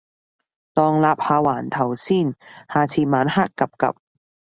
[0.73, 2.35] 當立下環頭先，
[2.73, 3.97] 下次晚黑 𥄫𥄫